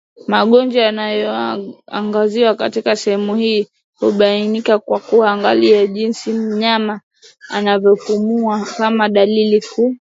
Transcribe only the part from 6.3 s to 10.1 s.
mnyama anavyopumua kama dalili kuu